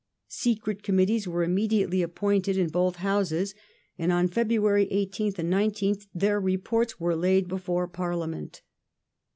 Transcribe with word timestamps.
Secret 0.29 0.81
Committees 0.81 1.27
were 1.27 1.43
immediately 1.43 2.01
appointed 2.01 2.57
in 2.57 2.69
both 2.69 2.95
Houses, 3.05 3.53
and 3.99 4.11
on 4.11 4.27
February 4.27 4.87
18th 4.91 5.37
and 5.37 5.53
19th 5.53 6.07
their 6.11 6.39
Reports 6.41 6.99
were 6.99 7.15
laid 7.15 7.47
before 7.47 7.87
Parliament. 7.87 8.63